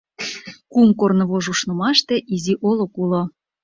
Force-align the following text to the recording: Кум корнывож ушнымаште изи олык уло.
Кум 0.71 0.89
корнывож 0.99 1.45
ушнымаште 1.51 2.15
изи 2.33 2.53
олык 2.69 2.93
уло. 3.03 3.21